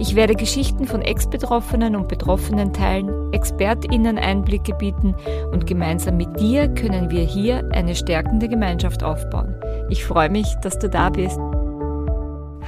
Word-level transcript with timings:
Ich 0.00 0.16
werde 0.16 0.34
Geschichten 0.34 0.86
von 0.86 1.02
Ex-Betroffenen 1.02 1.94
und 1.94 2.08
Betroffenen 2.08 2.72
teilen, 2.72 3.32
ExpertInnen 3.32 4.18
Einblicke 4.18 4.74
bieten 4.74 5.14
und 5.52 5.68
gemeinsam 5.68 6.16
mit 6.16 6.40
dir 6.40 6.66
können 6.66 7.10
wir 7.10 7.22
hier 7.22 7.68
eine 7.72 7.94
stärkende 7.94 8.48
Gemeinschaft 8.48 9.04
aufbauen. 9.04 9.54
Ich 9.90 10.04
freue 10.04 10.30
mich, 10.30 10.48
dass 10.62 10.80
du 10.80 10.88
da 10.88 11.10
bist. 11.10 11.38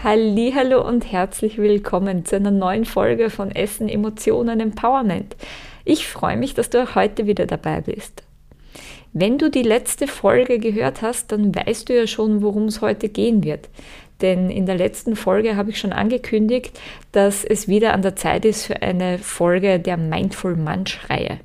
Hallo 0.05 0.87
und 0.87 1.11
herzlich 1.11 1.59
willkommen 1.59 2.25
zu 2.25 2.37
einer 2.37 2.53
neuen 2.53 2.85
Folge 2.85 3.29
von 3.29 3.51
Essen, 3.51 3.89
Emotionen, 3.89 4.61
Empowerment. 4.61 5.35
Ich 5.85 6.07
freue 6.07 6.37
mich, 6.37 6.55
dass 6.55 6.71
du 6.71 6.95
heute 6.95 7.27
wieder 7.27 7.47
dabei 7.47 7.81
bist. 7.81 8.23
Wenn 9.13 9.39
du 9.39 9.51
die 9.51 9.63
letzte 9.63 10.07
Folge 10.07 10.59
gehört 10.59 11.01
hast, 11.01 11.33
dann 11.33 11.55
weißt 11.55 11.89
du 11.89 11.97
ja 11.97 12.07
schon, 12.07 12.43
worum 12.43 12.67
es 12.67 12.83
heute 12.83 13.09
gehen 13.09 13.43
wird. 13.43 13.69
Denn 14.23 14.51
in 14.51 14.67
der 14.67 14.77
letzten 14.77 15.17
Folge 15.17 15.57
habe 15.57 15.71
ich 15.71 15.79
schon 15.79 15.93
angekündigt, 15.93 16.79
dass 17.13 17.45
es 17.45 17.69
wieder 17.69 17.93
an 17.93 18.03
der 18.03 18.17
Zeit 18.17 18.45
ist 18.45 18.67
für 18.67 18.83
eine 18.83 19.19
Folge 19.19 19.79
der 19.79 19.97
Mindful 19.97 20.57
Munch-Reihe. 20.57 21.41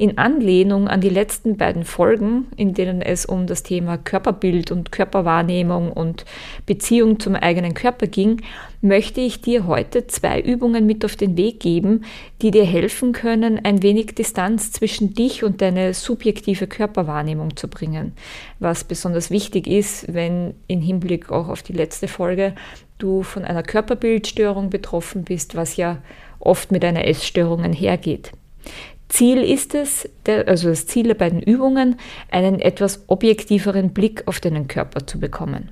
In 0.00 0.16
Anlehnung 0.16 0.88
an 0.88 1.02
die 1.02 1.10
letzten 1.10 1.58
beiden 1.58 1.84
Folgen, 1.84 2.46
in 2.56 2.72
denen 2.72 3.02
es 3.02 3.26
um 3.26 3.46
das 3.46 3.62
Thema 3.62 3.98
Körperbild 3.98 4.70
und 4.70 4.92
Körperwahrnehmung 4.92 5.92
und 5.92 6.24
Beziehung 6.64 7.20
zum 7.20 7.34
eigenen 7.34 7.74
Körper 7.74 8.06
ging, 8.06 8.40
möchte 8.80 9.20
ich 9.20 9.42
dir 9.42 9.66
heute 9.66 10.06
zwei 10.06 10.40
Übungen 10.40 10.86
mit 10.86 11.04
auf 11.04 11.16
den 11.16 11.36
Weg 11.36 11.60
geben, 11.60 12.06
die 12.40 12.50
dir 12.50 12.64
helfen 12.64 13.12
können, 13.12 13.62
ein 13.62 13.82
wenig 13.82 14.14
Distanz 14.14 14.72
zwischen 14.72 15.12
dich 15.12 15.44
und 15.44 15.60
deine 15.60 15.92
subjektive 15.92 16.66
Körperwahrnehmung 16.66 17.58
zu 17.58 17.68
bringen. 17.68 18.12
Was 18.58 18.84
besonders 18.84 19.30
wichtig 19.30 19.66
ist, 19.66 20.14
wenn 20.14 20.54
im 20.66 20.80
Hinblick 20.80 21.30
auch 21.30 21.48
auf 21.48 21.62
die 21.62 21.74
letzte 21.74 22.08
Folge 22.08 22.54
du 22.96 23.22
von 23.22 23.44
einer 23.44 23.62
Körperbildstörung 23.62 24.70
betroffen 24.70 25.24
bist, 25.24 25.56
was 25.56 25.76
ja 25.76 25.98
oft 26.38 26.72
mit 26.72 26.86
einer 26.86 27.06
Essstörung 27.06 27.60
einhergeht. 27.60 28.32
Ziel 29.10 29.42
ist 29.42 29.74
es, 29.74 30.08
also 30.46 30.70
das 30.70 30.86
Ziel 30.86 31.08
der 31.08 31.14
beiden 31.14 31.42
Übungen, 31.42 31.96
einen 32.30 32.60
etwas 32.60 33.04
objektiveren 33.08 33.90
Blick 33.90 34.22
auf 34.26 34.40
deinen 34.40 34.68
Körper 34.68 35.06
zu 35.06 35.20
bekommen. 35.20 35.70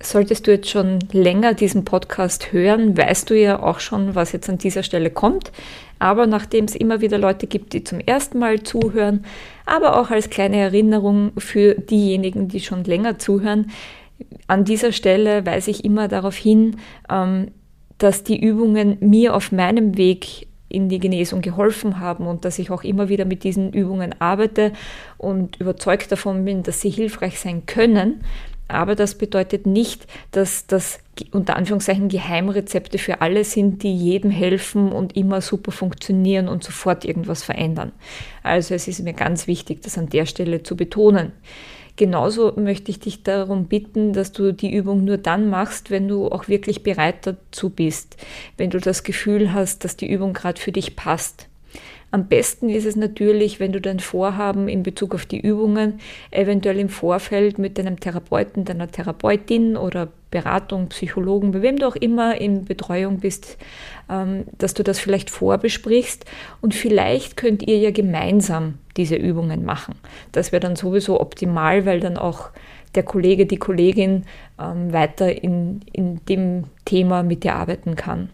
Solltest 0.00 0.46
du 0.46 0.52
jetzt 0.52 0.70
schon 0.70 0.98
länger 1.12 1.54
diesen 1.54 1.84
Podcast 1.84 2.52
hören, 2.52 2.96
weißt 2.96 3.30
du 3.30 3.38
ja 3.38 3.62
auch 3.62 3.78
schon, 3.78 4.14
was 4.14 4.32
jetzt 4.32 4.48
an 4.48 4.58
dieser 4.58 4.82
Stelle 4.82 5.10
kommt. 5.10 5.52
Aber 5.98 6.26
nachdem 6.26 6.64
es 6.64 6.74
immer 6.74 7.00
wieder 7.00 7.18
Leute 7.18 7.46
gibt, 7.46 7.72
die 7.72 7.84
zum 7.84 8.00
ersten 8.00 8.38
Mal 8.38 8.62
zuhören, 8.62 9.24
aber 9.66 10.00
auch 10.00 10.10
als 10.10 10.30
kleine 10.30 10.56
Erinnerung 10.56 11.32
für 11.38 11.74
diejenigen, 11.74 12.48
die 12.48 12.60
schon 12.60 12.82
länger 12.82 13.18
zuhören, 13.18 13.70
an 14.46 14.64
dieser 14.64 14.92
Stelle 14.92 15.46
weise 15.46 15.70
ich 15.70 15.84
immer 15.84 16.08
darauf 16.08 16.36
hin, 16.36 16.76
ähm, 17.10 17.52
dass 17.98 18.24
die 18.24 18.40
Übungen 18.40 18.96
mir 19.00 19.34
auf 19.34 19.52
meinem 19.52 19.96
Weg 19.96 20.48
in 20.72 20.88
die 20.88 20.98
Genesung 20.98 21.42
geholfen 21.42 22.00
haben 22.00 22.26
und 22.26 22.44
dass 22.44 22.58
ich 22.58 22.70
auch 22.70 22.82
immer 22.82 23.08
wieder 23.08 23.24
mit 23.24 23.44
diesen 23.44 23.72
Übungen 23.72 24.14
arbeite 24.20 24.72
und 25.18 25.60
überzeugt 25.60 26.10
davon 26.10 26.44
bin, 26.44 26.62
dass 26.62 26.80
sie 26.80 26.90
hilfreich 26.90 27.38
sein 27.38 27.66
können. 27.66 28.22
Aber 28.68 28.94
das 28.94 29.16
bedeutet 29.16 29.66
nicht, 29.66 30.06
dass 30.30 30.66
das 30.66 31.00
unter 31.30 31.56
Anführungszeichen 31.56 32.08
Geheimrezepte 32.08 32.96
für 32.96 33.20
alle 33.20 33.44
sind, 33.44 33.82
die 33.82 33.94
jedem 33.94 34.30
helfen 34.30 34.92
und 34.92 35.14
immer 35.14 35.42
super 35.42 35.72
funktionieren 35.72 36.48
und 36.48 36.64
sofort 36.64 37.04
irgendwas 37.04 37.42
verändern. 37.42 37.92
Also 38.42 38.74
es 38.74 38.88
ist 38.88 39.02
mir 39.02 39.12
ganz 39.12 39.46
wichtig, 39.46 39.82
das 39.82 39.98
an 39.98 40.08
der 40.08 40.24
Stelle 40.24 40.62
zu 40.62 40.74
betonen. 40.74 41.32
Genauso 41.96 42.54
möchte 42.56 42.90
ich 42.90 43.00
dich 43.00 43.22
darum 43.22 43.66
bitten, 43.66 44.12
dass 44.12 44.32
du 44.32 44.52
die 44.52 44.72
Übung 44.72 45.04
nur 45.04 45.18
dann 45.18 45.50
machst, 45.50 45.90
wenn 45.90 46.08
du 46.08 46.28
auch 46.28 46.48
wirklich 46.48 46.82
bereit 46.82 47.26
dazu 47.26 47.68
bist, 47.68 48.16
wenn 48.56 48.70
du 48.70 48.78
das 48.78 49.02
Gefühl 49.02 49.52
hast, 49.52 49.84
dass 49.84 49.96
die 49.96 50.10
Übung 50.10 50.32
gerade 50.32 50.60
für 50.60 50.72
dich 50.72 50.96
passt. 50.96 51.48
Am 52.12 52.26
besten 52.26 52.68
ist 52.68 52.84
es 52.84 52.94
natürlich, 52.94 53.58
wenn 53.58 53.72
du 53.72 53.80
dein 53.80 53.98
Vorhaben 53.98 54.68
in 54.68 54.82
Bezug 54.82 55.14
auf 55.14 55.24
die 55.24 55.40
Übungen 55.40 55.98
eventuell 56.30 56.78
im 56.78 56.90
Vorfeld 56.90 57.58
mit 57.58 57.78
deinem 57.78 57.98
Therapeuten, 57.98 58.66
deiner 58.66 58.90
Therapeutin 58.90 59.78
oder 59.78 60.08
Beratung, 60.30 60.88
Psychologen, 60.88 61.52
bei 61.52 61.62
wem 61.62 61.78
du 61.78 61.86
auch 61.86 61.96
immer 61.96 62.38
in 62.38 62.66
Betreuung 62.66 63.20
bist, 63.20 63.56
ähm, 64.10 64.44
dass 64.58 64.74
du 64.74 64.82
das 64.82 64.98
vielleicht 64.98 65.30
vorbesprichst 65.30 66.26
und 66.60 66.74
vielleicht 66.74 67.38
könnt 67.38 67.62
ihr 67.62 67.78
ja 67.78 67.90
gemeinsam 67.90 68.74
diese 68.98 69.16
Übungen 69.16 69.64
machen. 69.64 69.94
Das 70.32 70.52
wäre 70.52 70.60
dann 70.60 70.76
sowieso 70.76 71.18
optimal, 71.18 71.86
weil 71.86 72.00
dann 72.00 72.18
auch 72.18 72.50
der 72.94 73.04
Kollege, 73.04 73.46
die 73.46 73.56
Kollegin 73.56 74.24
ähm, 74.60 74.92
weiter 74.92 75.42
in, 75.42 75.80
in 75.90 76.20
dem 76.26 76.64
Thema 76.84 77.22
mit 77.22 77.42
dir 77.42 77.54
arbeiten 77.54 77.96
kann. 77.96 78.28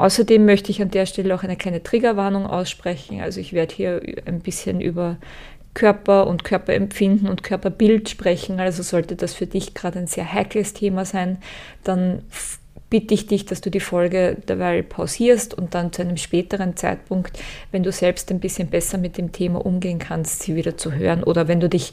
Außerdem 0.00 0.46
möchte 0.46 0.70
ich 0.70 0.80
an 0.80 0.90
der 0.90 1.04
Stelle 1.04 1.34
auch 1.34 1.42
eine 1.42 1.56
kleine 1.56 1.82
Triggerwarnung 1.82 2.46
aussprechen. 2.46 3.20
Also 3.20 3.38
ich 3.38 3.52
werde 3.52 3.74
hier 3.74 4.00
ein 4.24 4.40
bisschen 4.40 4.80
über 4.80 5.18
Körper 5.74 6.26
und 6.26 6.42
Körperempfinden 6.42 7.28
und 7.28 7.42
Körperbild 7.42 8.08
sprechen. 8.08 8.60
Also 8.60 8.82
sollte 8.82 9.14
das 9.14 9.34
für 9.34 9.46
dich 9.46 9.74
gerade 9.74 9.98
ein 9.98 10.06
sehr 10.06 10.32
heikles 10.32 10.72
Thema 10.72 11.04
sein, 11.04 11.36
dann 11.84 12.22
bitte 12.88 13.12
ich 13.12 13.26
dich, 13.26 13.44
dass 13.44 13.60
du 13.60 13.68
die 13.70 13.78
Folge 13.78 14.38
dabei 14.46 14.80
pausierst 14.80 15.52
und 15.52 15.74
dann 15.74 15.92
zu 15.92 16.00
einem 16.00 16.16
späteren 16.16 16.76
Zeitpunkt, 16.76 17.38
wenn 17.70 17.82
du 17.82 17.92
selbst 17.92 18.30
ein 18.30 18.40
bisschen 18.40 18.68
besser 18.68 18.96
mit 18.96 19.18
dem 19.18 19.32
Thema 19.32 19.66
umgehen 19.66 19.98
kannst, 19.98 20.44
sie 20.44 20.56
wieder 20.56 20.78
zu 20.78 20.94
hören 20.94 21.22
oder 21.22 21.46
wenn 21.46 21.60
du 21.60 21.68
dich 21.68 21.92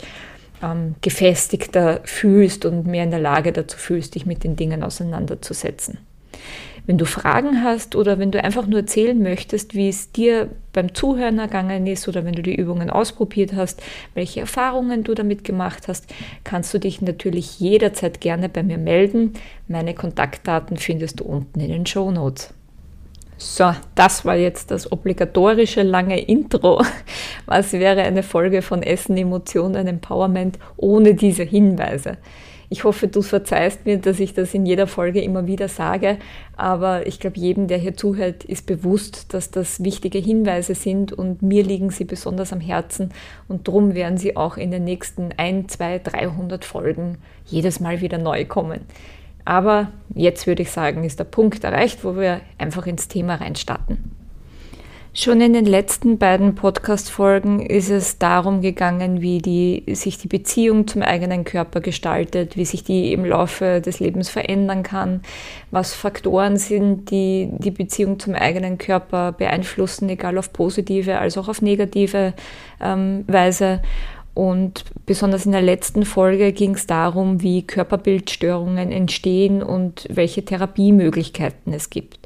ähm, 0.63 0.95
gefestigter 1.01 1.99
fühlst 2.05 2.63
und 2.63 2.87
mehr 2.87 3.03
in 3.03 3.11
der 3.11 3.19
Lage 3.19 3.51
dazu 3.51 3.77
fühlst, 3.77 4.15
dich 4.15 4.25
mit 4.25 4.45
den 4.45 4.55
Dingen 4.55 4.81
auseinanderzusetzen. 4.81 5.97
Wenn 6.87 6.97
du 6.97 7.05
Fragen 7.05 7.63
hast 7.65 7.97
oder 7.97 8.17
wenn 8.17 8.31
du 8.31 8.41
einfach 8.41 8.65
nur 8.65 8.79
erzählen 8.79 9.21
möchtest, 9.21 9.75
wie 9.75 9.89
es 9.89 10.13
dir 10.13 10.49
beim 10.71 10.95
Zuhören 10.95 11.37
ergangen 11.37 11.85
ist 11.85 12.07
oder 12.07 12.23
wenn 12.23 12.33
du 12.33 12.41
die 12.41 12.55
Übungen 12.55 12.89
ausprobiert 12.89 13.53
hast, 13.53 13.83
welche 14.13 14.39
Erfahrungen 14.39 15.03
du 15.03 15.13
damit 15.13 15.43
gemacht 15.43 15.89
hast, 15.89 16.05
kannst 16.45 16.73
du 16.73 16.79
dich 16.79 17.01
natürlich 17.01 17.59
jederzeit 17.59 18.21
gerne 18.21 18.47
bei 18.47 18.63
mir 18.63 18.77
melden. 18.77 19.33
Meine 19.67 19.93
Kontaktdaten 19.93 20.77
findest 20.77 21.19
du 21.19 21.25
unten 21.25 21.59
in 21.59 21.71
den 21.71 21.85
Show 21.85 22.09
Notes. 22.09 22.53
So, 23.37 23.73
das 23.93 24.23
war 24.23 24.35
jetzt 24.35 24.71
das 24.71 24.89
obligatorische 24.89 25.83
lange 25.83 26.19
Intro. 26.21 26.81
Was 27.45 27.73
wäre 27.73 28.01
eine 28.01 28.23
Folge 28.23 28.61
von 28.61 28.81
Essen, 28.81 29.17
Emotionen, 29.17 29.87
Empowerment 29.87 30.57
ohne 30.77 31.15
diese 31.15 31.43
Hinweise? 31.43 32.17
Ich 32.69 32.83
hoffe, 32.83 33.07
du 33.07 33.21
verzeihst 33.21 33.85
mir, 33.85 33.97
dass 33.97 34.19
ich 34.19 34.33
das 34.33 34.53
in 34.53 34.65
jeder 34.65 34.87
Folge 34.87 35.21
immer 35.21 35.47
wieder 35.47 35.69
sage, 35.69 36.17
aber 36.57 37.07
ich 37.07 37.19
glaube, 37.19 37.39
jedem, 37.39 37.67
der 37.67 37.77
hier 37.77 37.95
zuhört, 37.95 38.43
ist 38.43 38.65
bewusst, 38.65 39.33
dass 39.33 39.51
das 39.51 39.83
wichtige 39.83 40.17
Hinweise 40.17 40.75
sind 40.75 41.13
und 41.13 41.41
mir 41.41 41.63
liegen 41.63 41.91
sie 41.91 42.03
besonders 42.03 42.51
am 42.51 42.59
Herzen 42.59 43.13
und 43.47 43.69
darum 43.69 43.95
werden 43.95 44.17
sie 44.17 44.35
auch 44.35 44.57
in 44.57 44.71
den 44.71 44.83
nächsten 44.83 45.29
1, 45.37 45.73
2, 45.77 45.99
300 45.99 46.65
Folgen 46.65 47.19
jedes 47.45 47.79
Mal 47.79 48.01
wieder 48.01 48.17
neu 48.17 48.43
kommen. 48.43 48.81
Aber 49.45 49.93
jetzt 50.13 50.45
würde 50.45 50.63
ich 50.63 50.71
sagen, 50.71 51.05
ist 51.05 51.19
der 51.19 51.23
Punkt 51.23 51.63
erreicht, 51.63 52.03
wo 52.03 52.17
wir 52.17 52.41
einfach 52.57 52.85
ins 52.85 53.07
Thema 53.07 53.35
reinstarten. 53.35 54.16
Schon 55.19 55.41
in 55.41 55.53
den 55.53 55.65
letzten 55.65 56.19
beiden 56.19 56.53
Podcast-Folgen 56.53 57.59
ist 57.59 57.89
es 57.89 58.19
darum 58.19 58.61
gegangen, 58.61 59.19
wie 59.19 59.39
die, 59.39 59.83
sich 59.95 60.19
die 60.19 60.27
Beziehung 60.27 60.85
zum 60.85 61.01
eigenen 61.01 61.43
Körper 61.43 61.81
gestaltet, 61.81 62.55
wie 62.55 62.65
sich 62.65 62.83
die 62.83 63.13
im 63.13 63.25
Laufe 63.25 63.81
des 63.81 63.99
Lebens 63.99 64.29
verändern 64.29 64.83
kann, 64.83 65.21
was 65.71 65.95
Faktoren 65.95 66.57
sind, 66.57 67.09
die 67.09 67.49
die 67.51 67.71
Beziehung 67.71 68.19
zum 68.19 68.35
eigenen 68.35 68.77
Körper 68.77 69.31
beeinflussen, 69.31 70.07
egal 70.07 70.37
auf 70.37 70.53
positive 70.53 71.17
als 71.17 71.35
auch 71.39 71.47
auf 71.47 71.63
negative 71.63 72.35
ähm, 72.79 73.23
Weise. 73.25 73.81
Und 74.35 74.85
besonders 75.07 75.47
in 75.47 75.51
der 75.51 75.63
letzten 75.63 76.05
Folge 76.05 76.51
ging 76.53 76.75
es 76.75 76.85
darum, 76.85 77.41
wie 77.41 77.65
Körperbildstörungen 77.65 78.91
entstehen 78.91 79.63
und 79.63 80.05
welche 80.11 80.45
Therapiemöglichkeiten 80.45 81.73
es 81.73 81.89
gibt. 81.89 82.19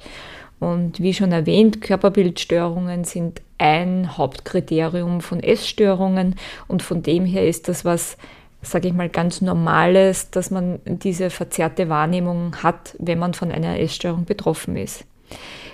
Und 0.61 0.99
wie 0.99 1.15
schon 1.15 1.31
erwähnt, 1.31 1.81
Körperbildstörungen 1.81 3.03
sind 3.03 3.41
ein 3.57 4.15
Hauptkriterium 4.15 5.21
von 5.21 5.41
Essstörungen 5.41 6.35
und 6.67 6.83
von 6.83 7.01
dem 7.01 7.25
her 7.25 7.47
ist 7.47 7.67
das 7.67 7.83
was, 7.83 8.15
sage 8.61 8.87
ich 8.87 8.93
mal, 8.93 9.09
ganz 9.09 9.41
Normales, 9.41 10.29
dass 10.29 10.51
man 10.51 10.77
diese 10.85 11.31
verzerrte 11.31 11.89
Wahrnehmung 11.89 12.57
hat, 12.61 12.95
wenn 12.99 13.17
man 13.17 13.33
von 13.33 13.51
einer 13.51 13.79
Essstörung 13.79 14.25
betroffen 14.25 14.77
ist. 14.77 15.03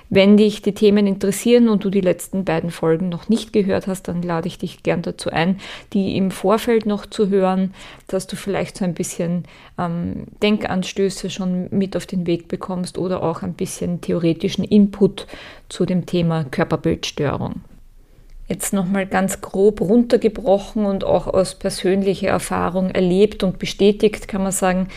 Wenn 0.10 0.38
dich 0.38 0.62
die 0.62 0.74
Themen 0.74 1.06
interessieren 1.06 1.68
und 1.68 1.84
du 1.84 1.90
die 1.90 2.02
letzten 2.02 2.46
beiden 2.46 2.72
Folgen 2.72 3.10
noch 3.10 3.28
nicht 3.28 3.52
gehört 3.52 3.88
hast, 3.88 4.08
dann 4.08 4.22
lade 4.22 4.48
ich 4.48 4.58
dich 4.58 4.82
gern 4.84 5.02
dazu 5.02 5.30
ein, 5.30 5.60
die 5.92 6.16
im 6.16 6.32
Vorfeld 6.32 6.86
noch 6.86 7.06
zu 7.06 7.28
hören, 7.30 7.74
dass 8.08 8.26
du 8.26 8.38
vielleicht 8.38 8.78
so 8.78 8.86
ein 8.86 8.94
bisschen 8.94 9.44
ähm, 9.78 10.28
Denkanstöße 10.42 11.30
schon 11.30 11.68
mit 11.72 11.98
auf 11.98 12.06
den 12.06 12.26
Weg 12.26 12.48
bekommst 12.48 12.98
oder 12.98 13.22
auch 13.22 13.44
ein 13.44 13.54
bisschen 13.54 14.00
theoretischen 14.00 14.64
Input 14.64 15.28
zu 15.68 15.86
dem 15.86 16.06
Thema 16.06 16.46
Körperbildstörung. 16.46 17.62
Jetzt 18.48 18.72
nochmal 18.72 19.06
ganz 19.06 19.42
grob 19.42 19.82
runtergebrochen 19.82 20.86
und 20.86 21.04
auch 21.04 21.28
aus 21.28 21.56
persönlicher 21.56 22.30
Erfahrung 22.30 22.92
erlebt 22.92 23.44
und 23.44 23.60
bestätigt, 23.60 24.30
kann 24.30 24.42
man 24.42 24.54
sagen, 24.54 24.88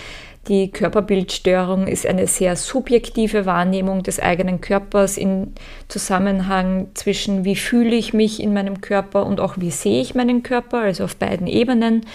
die 0.49 0.71
Körperbildstörung 0.71 1.87
ist 1.87 2.07
eine 2.07 2.27
sehr 2.27 2.57
subjektive 2.57 3.45
Wahrnehmung 3.45 4.03
des 4.03 4.19
eigenen 4.19 4.61
Körpers 4.61 5.19
in 5.19 5.53
Zusammenhang 5.89 6.89
zwischen 6.95 7.45
wie 7.45 7.57
fühle 7.57 7.95
ich 7.95 8.15
mich 8.15 8.43
in 8.43 8.55
meinem 8.55 8.81
Körper 8.81 9.27
und 9.27 9.39
auch 9.39 9.55
wie 9.59 9.71
sehe 9.71 10.01
ich 10.01 10.15
meinen 10.15 10.43
Körper, 10.43 10.79
also 10.79 11.05
auf 11.05 11.17
beiden 11.17 11.47
Ebenen. 11.47 12.07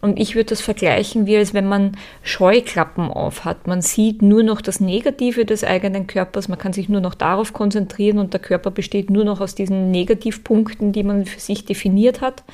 Und 0.00 0.18
ich 0.18 0.34
würde 0.34 0.50
das 0.50 0.62
vergleichen, 0.62 1.26
wie 1.26 1.36
als 1.36 1.52
wenn 1.52 1.68
man 1.68 1.92
Scheuklappen 2.22 3.10
auf 3.10 3.44
hat. 3.44 3.66
Man 3.66 3.82
sieht 3.82 4.22
nur 4.22 4.42
noch 4.42 4.62
das 4.62 4.80
Negative 4.80 5.44
des 5.44 5.62
eigenen 5.62 6.06
Körpers, 6.06 6.48
man 6.48 6.58
kann 6.58 6.72
sich 6.72 6.88
nur 6.88 7.02
noch 7.02 7.14
darauf 7.14 7.52
konzentrieren 7.52 8.18
und 8.18 8.32
der 8.32 8.40
Körper 8.40 8.70
besteht 8.70 9.10
nur 9.10 9.24
noch 9.24 9.42
aus 9.42 9.54
diesen 9.54 9.90
Negativpunkten, 9.90 10.92
die 10.92 11.02
man 11.02 11.26
für 11.26 11.40
sich 11.40 11.66
definiert 11.66 12.22
hat. 12.22 12.44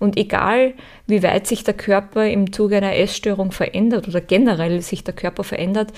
Und 0.00 0.16
egal, 0.16 0.74
wie 1.06 1.22
weit 1.22 1.46
sich 1.46 1.62
der 1.62 1.74
Körper 1.74 2.26
im 2.26 2.52
Zuge 2.52 2.78
einer 2.78 2.96
Essstörung 2.96 3.52
verändert 3.52 4.08
oder 4.08 4.20
generell 4.20 4.82
sich 4.82 5.04
der 5.04 5.14
Körper 5.14 5.44
verändert, 5.44 5.92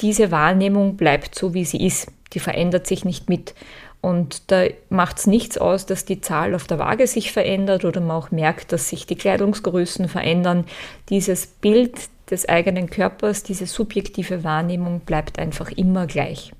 diese 0.00 0.30
Wahrnehmung 0.30 0.96
bleibt 0.96 1.34
so, 1.34 1.54
wie 1.54 1.64
sie 1.64 1.84
ist. 1.84 2.12
Die 2.32 2.40
verändert 2.40 2.86
sich 2.86 3.04
nicht 3.04 3.28
mit. 3.28 3.54
Und 4.00 4.50
da 4.50 4.64
macht 4.88 5.18
es 5.18 5.26
nichts 5.26 5.58
aus, 5.58 5.84
dass 5.84 6.06
die 6.06 6.20
Zahl 6.20 6.54
auf 6.54 6.66
der 6.66 6.78
Waage 6.78 7.06
sich 7.06 7.32
verändert 7.32 7.84
oder 7.84 8.00
man 8.00 8.16
auch 8.16 8.30
merkt, 8.30 8.72
dass 8.72 8.88
sich 8.88 9.06
die 9.06 9.16
Kleidungsgrößen 9.16 10.08
verändern. 10.08 10.64
Dieses 11.10 11.46
Bild 11.46 11.98
des 12.30 12.48
eigenen 12.48 12.88
Körpers, 12.88 13.42
diese 13.42 13.66
subjektive 13.66 14.42
Wahrnehmung 14.42 15.00
bleibt 15.00 15.38
einfach 15.38 15.70
immer 15.72 16.06
gleich. 16.06 16.52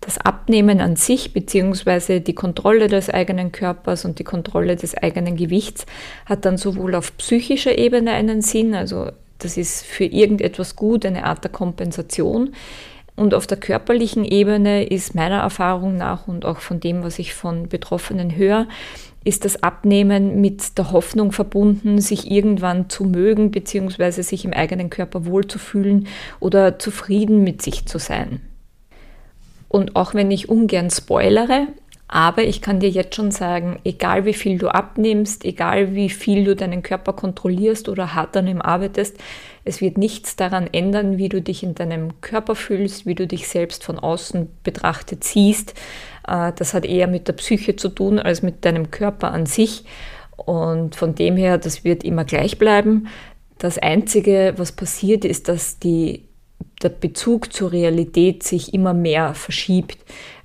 Das 0.00 0.16
Abnehmen 0.16 0.80
an 0.80 0.96
sich 0.96 1.34
bzw. 1.34 2.20
die 2.20 2.34
Kontrolle 2.34 2.88
des 2.88 3.10
eigenen 3.10 3.52
Körpers 3.52 4.06
und 4.06 4.18
die 4.18 4.24
Kontrolle 4.24 4.76
des 4.76 4.96
eigenen 4.96 5.36
Gewichts 5.36 5.84
hat 6.24 6.46
dann 6.46 6.56
sowohl 6.56 6.94
auf 6.94 7.16
psychischer 7.18 7.76
Ebene 7.76 8.12
einen 8.12 8.40
Sinn, 8.40 8.74
also 8.74 9.10
das 9.38 9.56
ist 9.56 9.84
für 9.84 10.04
irgendetwas 10.04 10.74
gut, 10.74 11.04
eine 11.04 11.24
Art 11.24 11.44
der 11.44 11.50
Kompensation. 11.50 12.54
Und 13.16 13.34
auf 13.34 13.46
der 13.46 13.58
körperlichen 13.58 14.24
Ebene 14.24 14.84
ist 14.84 15.14
meiner 15.14 15.40
Erfahrung 15.40 15.96
nach 15.96 16.26
und 16.26 16.44
auch 16.44 16.58
von 16.58 16.80
dem, 16.80 17.02
was 17.02 17.18
ich 17.18 17.34
von 17.34 17.68
Betroffenen 17.68 18.34
höre, 18.34 18.66
ist 19.24 19.44
das 19.44 19.62
Abnehmen 19.62 20.40
mit 20.40 20.78
der 20.78 20.92
Hoffnung 20.92 21.32
verbunden, 21.32 22.00
sich 22.00 22.30
irgendwann 22.30 22.88
zu 22.88 23.04
mögen 23.04 23.50
bzw. 23.50 24.22
sich 24.22 24.44
im 24.44 24.54
eigenen 24.54 24.88
Körper 24.88 25.26
wohlzufühlen 25.26 26.06
oder 26.38 26.78
zufrieden 26.78 27.44
mit 27.44 27.60
sich 27.60 27.86
zu 27.86 27.98
sein. 27.98 28.40
Und 29.68 29.94
auch 29.94 30.14
wenn 30.14 30.30
ich 30.30 30.48
ungern 30.48 30.90
spoilere, 30.90 31.68
aber 32.08 32.42
ich 32.42 32.60
kann 32.60 32.80
dir 32.80 32.90
jetzt 32.90 33.14
schon 33.14 33.30
sagen, 33.30 33.78
egal 33.84 34.24
wie 34.24 34.34
viel 34.34 34.58
du 34.58 34.68
abnimmst, 34.68 35.44
egal 35.44 35.94
wie 35.94 36.10
viel 36.10 36.44
du 36.44 36.56
deinen 36.56 36.82
Körper 36.82 37.12
kontrollierst 37.12 37.88
oder 37.88 38.14
hart 38.14 38.36
an 38.36 38.48
ihm 38.48 38.60
arbeitest, 38.60 39.16
es 39.64 39.80
wird 39.80 39.98
nichts 39.98 40.36
daran 40.36 40.68
ändern, 40.72 41.18
wie 41.18 41.28
du 41.28 41.42
dich 41.42 41.62
in 41.62 41.74
deinem 41.74 42.20
Körper 42.20 42.54
fühlst, 42.54 43.06
wie 43.06 43.14
du 43.14 43.26
dich 43.26 43.48
selbst 43.48 43.84
von 43.84 43.98
außen 43.98 44.48
betrachtet 44.62 45.24
siehst. 45.24 45.74
Äh, 46.26 46.52
das 46.56 46.74
hat 46.74 46.84
eher 46.84 47.06
mit 47.06 47.28
der 47.28 47.34
Psyche 47.34 47.76
zu 47.76 47.88
tun 47.88 48.18
als 48.18 48.42
mit 48.42 48.64
deinem 48.64 48.90
Körper 48.90 49.32
an 49.32 49.46
sich. 49.46 49.84
Und 50.36 50.96
von 50.96 51.14
dem 51.14 51.36
her, 51.36 51.58
das 51.58 51.84
wird 51.84 52.02
immer 52.04 52.24
gleich 52.24 52.58
bleiben. 52.58 53.08
Das 53.58 53.76
Einzige, 53.76 54.54
was 54.56 54.72
passiert, 54.72 55.24
ist, 55.24 55.48
dass 55.48 55.78
die 55.78 56.29
der 56.82 56.88
Bezug 56.88 57.52
zur 57.52 57.72
Realität 57.72 58.42
sich 58.42 58.72
immer 58.74 58.94
mehr 58.94 59.34
verschiebt. 59.34 59.98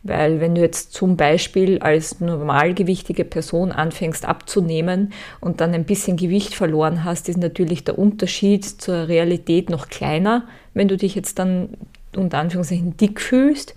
Weil 0.03 0.39
wenn 0.39 0.53
du 0.53 0.61
jetzt 0.61 0.93
zum 0.93 1.17
Beispiel 1.17 1.79
als 1.79 2.19
normalgewichtige 2.19 3.25
Person 3.25 3.71
anfängst 3.71 4.25
abzunehmen 4.25 5.13
und 5.41 5.61
dann 5.61 5.73
ein 5.73 5.85
bisschen 5.85 6.15
Gewicht 6.15 6.53
verloren 6.53 7.03
hast, 7.03 7.27
ist 7.27 7.39
natürlich 7.39 7.83
der 7.85 7.97
Unterschied 7.97 8.65
zur 8.65 9.07
Realität 9.07 9.71
noch 9.71 9.87
kleiner, 9.87 10.47
wenn 10.75 10.87
du 10.87 10.95
dich 10.95 11.15
jetzt 11.15 11.39
dann 11.39 11.69
unter 12.15 12.37
Anführungszeichen 12.37 12.97
dick 12.97 13.19
fühlst. 13.19 13.73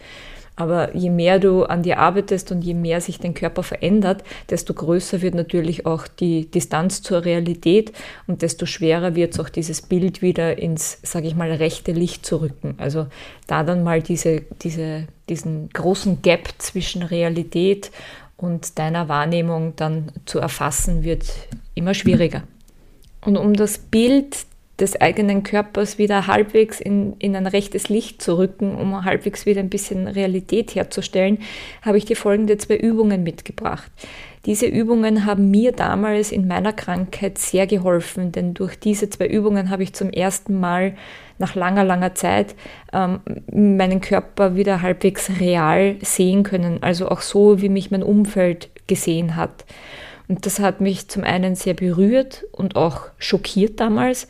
Aber 0.58 0.96
je 0.96 1.08
mehr 1.08 1.38
du 1.38 1.62
an 1.62 1.84
dir 1.84 2.00
arbeitest 2.00 2.50
und 2.50 2.62
je 2.62 2.74
mehr 2.74 3.00
sich 3.00 3.20
dein 3.20 3.32
Körper 3.32 3.62
verändert, 3.62 4.24
desto 4.50 4.74
größer 4.74 5.22
wird 5.22 5.36
natürlich 5.36 5.86
auch 5.86 6.08
die 6.08 6.50
Distanz 6.50 7.00
zur 7.00 7.24
Realität 7.24 7.92
und 8.26 8.42
desto 8.42 8.66
schwerer 8.66 9.14
wird 9.14 9.34
es 9.34 9.40
auch 9.40 9.50
dieses 9.50 9.82
Bild 9.82 10.20
wieder 10.20 10.58
ins, 10.58 10.98
sage 11.04 11.28
ich 11.28 11.36
mal, 11.36 11.52
rechte 11.52 11.92
Licht 11.92 12.26
zu 12.26 12.40
rücken. 12.40 12.74
Also 12.78 13.06
da 13.46 13.62
dann 13.62 13.84
mal 13.84 14.02
diese, 14.02 14.42
diese, 14.62 15.06
diesen 15.28 15.68
großen 15.68 16.22
Gap 16.22 16.48
zwischen 16.58 17.04
Realität 17.04 17.92
und 18.36 18.80
deiner 18.80 19.08
Wahrnehmung 19.08 19.74
dann 19.76 20.10
zu 20.26 20.40
erfassen, 20.40 21.04
wird 21.04 21.24
immer 21.76 21.94
schwieriger. 21.94 22.42
Und 23.20 23.36
um 23.36 23.54
das 23.54 23.78
Bild 23.78 24.36
des 24.80 25.00
eigenen 25.00 25.42
Körpers 25.42 25.98
wieder 25.98 26.26
halbwegs 26.26 26.80
in, 26.80 27.14
in 27.18 27.34
ein 27.34 27.46
rechtes 27.46 27.88
Licht 27.88 28.22
zu 28.22 28.38
rücken, 28.38 28.76
um 28.76 29.04
halbwegs 29.04 29.44
wieder 29.44 29.60
ein 29.60 29.70
bisschen 29.70 30.06
Realität 30.06 30.74
herzustellen, 30.74 31.38
habe 31.82 31.98
ich 31.98 32.04
dir 32.04 32.16
folgende 32.16 32.58
zwei 32.58 32.76
Übungen 32.76 33.22
mitgebracht. 33.22 33.90
Diese 34.46 34.66
Übungen 34.66 35.26
haben 35.26 35.50
mir 35.50 35.72
damals 35.72 36.30
in 36.30 36.46
meiner 36.46 36.72
Krankheit 36.72 37.38
sehr 37.38 37.66
geholfen, 37.66 38.30
denn 38.32 38.54
durch 38.54 38.78
diese 38.78 39.10
zwei 39.10 39.26
Übungen 39.26 39.68
habe 39.68 39.82
ich 39.82 39.92
zum 39.92 40.10
ersten 40.10 40.58
Mal 40.58 40.94
nach 41.38 41.54
langer, 41.54 41.84
langer 41.84 42.14
Zeit 42.14 42.54
ähm, 42.92 43.20
meinen 43.52 44.00
Körper 44.00 44.54
wieder 44.54 44.80
halbwegs 44.80 45.28
real 45.40 45.96
sehen 46.02 46.44
können, 46.44 46.82
also 46.82 47.08
auch 47.08 47.20
so, 47.20 47.60
wie 47.60 47.68
mich 47.68 47.90
mein 47.90 48.02
Umfeld 48.02 48.70
gesehen 48.86 49.36
hat. 49.36 49.64
Und 50.28 50.46
das 50.46 50.60
hat 50.60 50.80
mich 50.80 51.08
zum 51.08 51.24
einen 51.24 51.54
sehr 51.54 51.74
berührt 51.74 52.44
und 52.52 52.76
auch 52.76 53.02
schockiert 53.18 53.80
damals, 53.80 54.28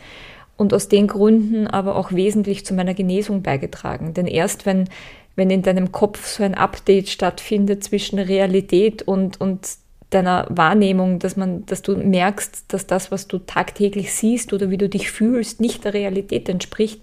und 0.58 0.74
aus 0.74 0.88
den 0.88 1.06
Gründen 1.06 1.66
aber 1.66 1.96
auch 1.96 2.12
wesentlich 2.12 2.66
zu 2.66 2.74
meiner 2.74 2.92
Genesung 2.92 3.42
beigetragen. 3.42 4.12
Denn 4.12 4.26
erst 4.26 4.66
wenn, 4.66 4.90
wenn 5.36 5.48
in 5.48 5.62
deinem 5.62 5.92
Kopf 5.92 6.26
so 6.26 6.42
ein 6.42 6.54
Update 6.54 7.08
stattfindet 7.08 7.84
zwischen 7.84 8.18
Realität 8.18 9.02
und, 9.02 9.40
und 9.40 9.66
deiner 10.10 10.46
Wahrnehmung, 10.50 11.20
dass 11.20 11.36
man, 11.36 11.64
dass 11.66 11.82
du 11.82 11.96
merkst, 11.96 12.64
dass 12.68 12.86
das, 12.86 13.12
was 13.12 13.28
du 13.28 13.38
tagtäglich 13.38 14.12
siehst 14.12 14.52
oder 14.52 14.68
wie 14.70 14.78
du 14.78 14.88
dich 14.88 15.10
fühlst, 15.10 15.60
nicht 15.60 15.84
der 15.84 15.94
Realität 15.94 16.48
entspricht, 16.48 17.00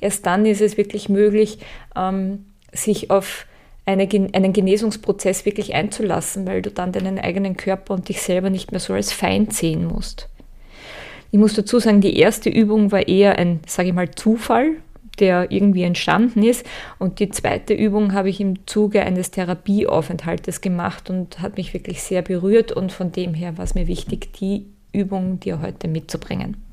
erst 0.00 0.26
dann 0.26 0.44
ist 0.44 0.60
es 0.60 0.76
wirklich 0.76 1.08
möglich, 1.08 1.58
ähm, 1.94 2.46
sich 2.72 3.10
auf 3.10 3.46
eine, 3.84 4.08
einen 4.32 4.52
Genesungsprozess 4.52 5.46
wirklich 5.46 5.74
einzulassen, 5.74 6.46
weil 6.46 6.60
du 6.60 6.70
dann 6.70 6.90
deinen 6.90 7.20
eigenen 7.20 7.56
Körper 7.56 7.94
und 7.94 8.08
dich 8.08 8.20
selber 8.20 8.50
nicht 8.50 8.72
mehr 8.72 8.80
so 8.80 8.94
als 8.94 9.12
Feind 9.12 9.52
sehen 9.52 9.86
musst. 9.86 10.28
Ich 11.30 11.38
muss 11.38 11.54
dazu 11.54 11.78
sagen, 11.78 12.00
die 12.00 12.18
erste 12.18 12.50
Übung 12.50 12.92
war 12.92 13.08
eher 13.08 13.38
ein, 13.38 13.60
sage 13.66 13.88
ich 13.88 13.94
mal, 13.94 14.10
Zufall, 14.10 14.76
der 15.18 15.50
irgendwie 15.50 15.82
entstanden 15.82 16.42
ist. 16.42 16.64
Und 16.98 17.20
die 17.20 17.30
zweite 17.30 17.74
Übung 17.74 18.12
habe 18.12 18.28
ich 18.28 18.40
im 18.40 18.66
Zuge 18.66 19.02
eines 19.02 19.30
Therapieaufenthaltes 19.30 20.60
gemacht 20.60 21.10
und 21.10 21.40
hat 21.40 21.56
mich 21.56 21.74
wirklich 21.74 22.02
sehr 22.02 22.22
berührt. 22.22 22.72
Und 22.72 22.92
von 22.92 23.12
dem 23.12 23.34
her 23.34 23.56
war 23.58 23.64
es 23.64 23.74
mir 23.74 23.86
wichtig, 23.86 24.32
die 24.34 24.66
Übung 24.92 25.40
dir 25.40 25.60
heute 25.60 25.88
mitzubringen. 25.88 26.65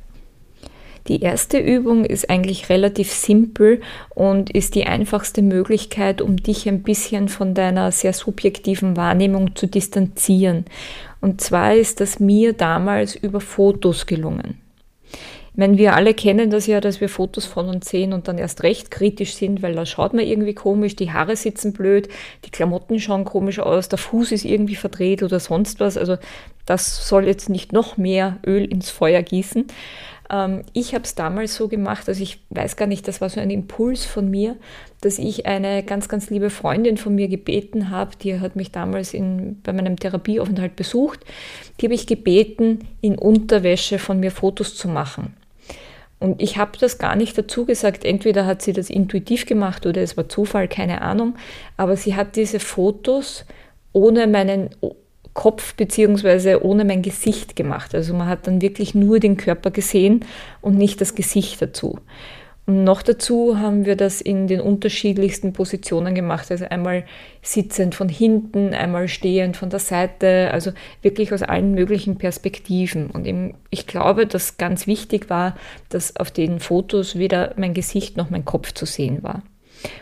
Die 1.08 1.22
erste 1.22 1.58
Übung 1.58 2.06
ist 2.06 2.30
eigentlich 2.30 2.70
relativ 2.70 3.12
simpel 3.12 3.82
und 4.16 4.50
ist 4.50 4.76
die 4.76 4.86
einfachste 4.86 5.42
Möglichkeit, 5.42 6.22
um 6.22 6.38
dich 6.38 6.68
ein 6.68 6.82
bisschen 6.82 7.28
von 7.28 7.54
deiner 7.54 7.92
sehr 7.92 8.14
subjektiven 8.14 8.96
Wahrnehmung 8.96 9.56
zu 9.56 9.68
distanzieren. 9.68 10.66
Und 11.20 11.42
zwar 11.42 11.76
ist 11.76 12.00
das 12.00 12.20
mir 12.20 12.54
damals 12.54 13.16
über 13.16 13.42
Fotos 13.42 14.06
gelungen. 14.06 14.60
Ich 15.54 15.58
meine, 15.58 15.78
wir 15.78 15.96
alle 15.96 16.16
kennen 16.16 16.50
das 16.50 16.66
ja, 16.66 16.82
dass 16.82 17.00
wir 17.00 17.10
Fotos 17.10 17.46
von 17.46 17.70
uns 17.70 17.88
sehen 17.88 18.12
und 18.12 18.28
dann 18.28 18.40
erst 18.40 18.64
recht 18.64 18.90
kritisch 18.90 19.36
sind, 19.36 19.62
weil 19.62 19.76
da 19.76 19.86
schaut 19.86 20.14
man 20.14 20.26
irgendwie 20.26 20.56
komisch, 20.56 20.96
die 20.96 21.12
Haare 21.12 21.36
sitzen 21.36 21.74
blöd, 21.74 22.10
die 22.44 22.50
Klamotten 22.50 23.00
schauen 23.00 23.24
komisch 23.24 23.60
aus, 23.60 23.88
der 23.88 24.00
Fuß 24.00 24.32
ist 24.32 24.46
irgendwie 24.46 24.76
verdreht 24.76 25.22
oder 25.22 25.40
sonst 25.40 25.80
was. 25.80 25.96
Also 25.96 26.18
das 26.66 27.08
soll 27.08 27.28
jetzt 27.28 27.50
nicht 27.50 27.72
noch 27.72 27.98
mehr 27.98 28.40
Öl 28.48 28.66
ins 28.66 28.90
Feuer 28.90 29.22
gießen. 29.22 29.68
Ähm, 30.34 30.64
ich 30.74 30.94
habe 30.96 31.04
es 31.04 31.16
damals 31.16 31.56
so 31.56 31.68
gemacht, 31.68 32.10
also 32.10 32.22
ich 32.22 32.40
weiß 32.50 32.76
gar 32.76 32.88
nicht, 32.88 33.08
das 33.08 33.22
war 33.22 33.30
so 33.30 33.40
ein 33.40 33.52
Impuls 33.52 34.04
von 34.04 34.30
mir, 34.30 34.58
dass 35.02 35.20
ich 35.20 35.46
eine 35.46 35.84
ganz, 35.84 36.10
ganz 36.10 36.30
liebe 36.30 36.50
Freundin 36.50 36.98
von 36.98 37.14
mir 37.14 37.28
gebeten 37.28 37.92
habe, 37.92 38.12
die 38.22 38.40
hat 38.40 38.56
mich 38.56 38.72
damals 38.72 39.14
in, 39.14 39.62
bei 39.62 39.72
meinem 39.72 39.98
Therapieaufenthalt 39.98 40.76
besucht, 40.76 41.20
die 41.80 41.86
habe 41.86 41.94
ich 41.94 42.08
gebeten, 42.08 42.88
in 43.02 43.18
Unterwäsche 43.18 44.00
von 44.00 44.20
mir 44.20 44.32
Fotos 44.32 44.76
zu 44.76 44.88
machen. 44.88 45.36
Und 46.20 46.42
ich 46.42 46.58
habe 46.58 46.78
das 46.80 47.00
gar 47.00 47.18
nicht 47.18 47.38
dazu 47.38 47.66
gesagt. 47.66 48.06
Entweder 48.06 48.46
hat 48.46 48.62
sie 48.62 48.72
das 48.72 48.90
intuitiv 48.90 49.46
gemacht 49.46 49.86
oder 49.86 50.02
es 50.02 50.16
war 50.16 50.30
Zufall, 50.30 50.70
keine 50.70 51.02
Ahnung. 51.02 51.36
Aber 51.76 51.98
sie 51.98 52.16
hat 52.16 52.38
diese 52.38 52.62
Fotos 52.62 53.44
ohne 53.92 54.26
meinen 54.28 54.70
Kopf 55.34 55.76
bzw. 55.76 56.58
ohne 56.58 56.86
mein 56.86 57.02
Gesicht 57.02 57.56
gemacht. 57.56 57.96
Also 57.96 58.14
man 58.14 58.28
hat 58.28 58.48
dann 58.48 58.62
wirklich 58.62 58.96
nur 58.96 59.20
den 59.20 59.38
Körper 59.38 59.72
gesehen 59.72 60.26
und 60.62 60.78
nicht 60.78 61.02
das 61.02 61.16
Gesicht 61.16 61.62
dazu. 61.62 62.00
Und 62.66 62.86
noch 62.86 63.02
dazu 63.02 63.58
haben 63.58 63.86
wir 63.86 63.98
das 63.98 64.22
in 64.22 64.48
den 64.48 64.62
unterschiedlichsten 64.62 65.52
Positionen 65.52 66.16
gemacht. 66.16 66.50
Also 66.50 66.66
einmal 66.66 67.04
sitzend 67.42 67.94
von 67.94 68.08
hinten, 68.08 68.74
einmal 68.74 69.10
stehend 69.10 69.58
von 69.58 69.70
der 69.70 69.80
Seite, 69.80 70.50
also 70.54 70.72
wirklich 71.02 71.34
aus 71.34 71.42
allen 71.42 71.74
möglichen 71.74 72.18
Perspektiven. 72.18 73.10
Und 73.10 73.28
eben, 73.28 73.56
ich 73.70 73.86
glaube, 73.86 74.28
dass 74.28 74.58
ganz 74.58 74.88
wichtig 74.88 75.30
war, 75.30 75.58
dass 75.90 76.16
auf 76.16 76.32
den 76.32 76.62
Fotos 76.62 77.18
weder 77.18 77.54
mein 77.58 77.74
Gesicht 77.74 78.16
noch 78.16 78.30
mein 78.30 78.46
Kopf 78.46 78.72
zu 78.72 78.86
sehen 78.86 79.24
war. 79.24 79.44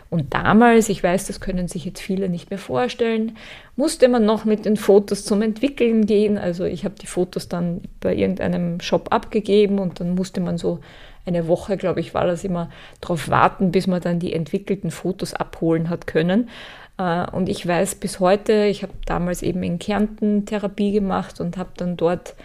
Und 0.10 0.34
damals, 0.34 0.90
ich 0.90 1.04
weiß, 1.04 1.28
das 1.28 1.40
können 1.40 1.68
sich 1.68 1.86
jetzt 1.86 2.02
viele 2.02 2.30
nicht 2.30 2.50
mehr 2.50 2.60
vorstellen, 2.60 3.38
musste 3.76 4.08
man 4.08 4.26
noch 4.26 4.46
mit 4.46 4.66
den 4.66 4.78
Fotos 4.78 5.26
zum 5.26 5.42
Entwickeln 5.42 6.06
gehen. 6.06 6.38
Also 6.38 6.66
ich 6.66 6.86
habe 6.86 6.96
die 7.02 7.08
Fotos 7.08 7.48
dann 7.48 7.82
bei 8.00 8.16
irgendeinem 8.16 8.80
Shop 8.82 9.08
abgegeben 9.12 9.80
und 9.80 10.00
dann 10.00 10.16
musste 10.16 10.42
man 10.42 10.58
so 10.58 10.80
eine 11.26 11.48
Woche, 11.48 11.78
glaube 11.78 12.00
ich, 12.00 12.14
war 12.14 12.26
das 12.26 12.44
immer 12.44 12.70
darauf 13.00 13.30
warten, 13.30 13.72
bis 13.72 13.88
man 13.88 14.02
dann 14.02 14.20
die 14.20 14.34
entwickelten 14.34 14.92
Fotos 14.92 15.34
abholen 15.34 15.90
hat 15.90 16.08
können. 16.08 16.50
Äh, 16.98 17.30
und 17.32 17.50
ich 17.50 17.66
weiß 17.66 17.96
bis 17.96 18.20
heute, 18.20 18.66
ich 18.66 18.84
habe 18.84 18.94
damals 19.06 19.42
eben 19.42 19.64
in 19.64 19.80
Kärnten 19.80 20.46
Therapie 20.46 20.92
gemacht 20.92 21.40
und 21.40 21.58
habe 21.58 21.72
dann 21.78 21.98
dort 21.98 22.36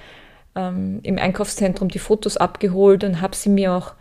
ähm, 0.54 1.00
im 1.02 1.18
Einkaufszentrum 1.18 1.88
die 1.88 1.98
Fotos 1.98 2.36
abgeholt 2.36 3.04
und 3.04 3.20
habe 3.20 3.36
sie 3.36 3.50
mir 3.50 3.72
auch 3.72 3.94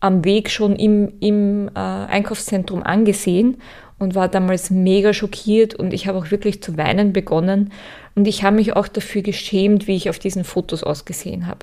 am 0.00 0.24
Weg 0.24 0.50
schon 0.50 0.76
im, 0.76 1.12
im 1.20 1.68
äh, 1.68 1.78
Einkaufszentrum 1.78 2.82
angesehen 2.82 3.58
und 3.98 4.14
war 4.14 4.28
damals 4.28 4.70
mega 4.70 5.12
schockiert 5.12 5.74
und 5.74 5.92
ich 5.92 6.06
habe 6.06 6.18
auch 6.18 6.30
wirklich 6.30 6.62
zu 6.62 6.76
weinen 6.76 7.12
begonnen 7.12 7.72
und 8.14 8.28
ich 8.28 8.42
habe 8.42 8.56
mich 8.56 8.76
auch 8.76 8.88
dafür 8.88 9.22
geschämt, 9.22 9.86
wie 9.86 9.96
ich 9.96 10.08
auf 10.08 10.18
diesen 10.18 10.44
Fotos 10.44 10.84
ausgesehen 10.84 11.46
habe. 11.46 11.60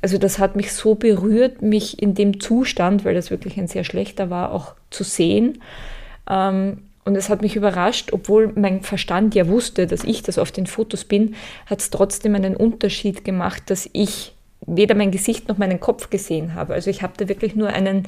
Also 0.00 0.18
das 0.18 0.38
hat 0.38 0.54
mich 0.54 0.72
so 0.72 0.94
berührt, 0.94 1.62
mich 1.62 2.00
in 2.00 2.14
dem 2.14 2.40
Zustand, 2.40 3.04
weil 3.04 3.14
das 3.14 3.30
wirklich 3.30 3.58
ein 3.58 3.66
sehr 3.66 3.84
schlechter 3.84 4.30
war, 4.30 4.52
auch 4.52 4.74
zu 4.90 5.02
sehen. 5.02 5.60
Ähm, 6.28 6.78
und 7.04 7.16
es 7.16 7.30
hat 7.30 7.40
mich 7.40 7.56
überrascht, 7.56 8.12
obwohl 8.12 8.52
mein 8.54 8.82
Verstand 8.82 9.34
ja 9.34 9.48
wusste, 9.48 9.86
dass 9.86 10.04
ich 10.04 10.22
das 10.22 10.38
auf 10.38 10.52
den 10.52 10.66
Fotos 10.66 11.04
bin, 11.04 11.34
hat 11.66 11.80
es 11.80 11.88
trotzdem 11.88 12.34
einen 12.34 12.54
Unterschied 12.54 13.24
gemacht, 13.24 13.62
dass 13.66 13.88
ich 13.94 14.34
weder 14.66 14.94
mein 14.94 15.10
Gesicht 15.10 15.48
noch 15.48 15.58
meinen 15.58 15.80
Kopf 15.80 16.10
gesehen 16.10 16.54
habe. 16.54 16.74
Also 16.74 16.90
ich 16.90 17.02
habe 17.02 17.14
da 17.16 17.28
wirklich 17.28 17.54
nur 17.54 17.68
einen 17.68 18.06